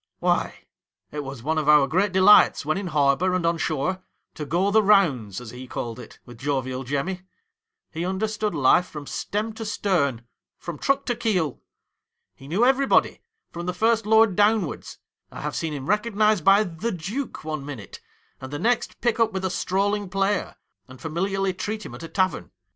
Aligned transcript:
'Why, 0.19 0.65
it 1.11 1.23
was 1.23 1.43
one 1.43 1.59
of 1.59 1.69
our 1.69 1.85
great 1.85 2.11
delights, 2.11 2.65
when 2.65 2.75
in 2.75 2.87
harbour 2.87 3.35
and 3.35 3.45
on 3.45 3.59
shore, 3.59 4.01
to" 4.33 4.45
go 4.47 4.71
the 4.71 4.81
rounds,"— 4.81 5.39
as 5.39 5.51
he 5.51 5.67
called 5.67 5.99
it— 5.99 6.17
with 6.25 6.39
Jovial 6.39 6.83
Jemmy. 6.83 7.21
He 7.91 8.03
understood 8.03 8.55
life 8.55 8.87
from 8.87 9.05
stem 9.05 9.53
to 9.53 9.63
stern— 9.63 10.23
from 10.57 10.79
truck 10.79 11.05
to 11.05 11.15
keel. 11.15 11.61
He 12.33 12.47
knew 12.47 12.65
everybody, 12.65 13.21
from 13.51 13.67
the 13.67 13.75
First 13.75 14.07
Lord 14.07 14.35
downwards. 14.35 14.97
I 15.31 15.41
have 15.41 15.55
seen 15.55 15.71
him 15.71 15.87
re 15.87 15.97
cognised 15.99 16.43
by 16.43 16.63
the 16.63 16.91
Duke 16.91 17.43
one 17.43 17.63
minute, 17.63 17.99
and 18.41 18.51
the 18.51 18.57
next 18.57 19.01
pick 19.01 19.19
up 19.19 19.31
with 19.31 19.45
a 19.45 19.51
strolling 19.51 20.09
player, 20.09 20.55
and 20.87 20.99
familiarly 20.99 21.53
treat 21.53 21.85
him 21.85 21.93
at 21.93 22.01
a 22.01 22.07
tavern. 22.09 22.49